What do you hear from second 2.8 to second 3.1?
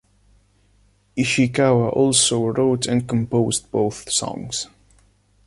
and